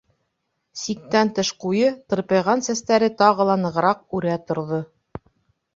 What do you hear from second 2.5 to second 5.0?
сәстәре тағы ла нығыраҡ үрә торҙо.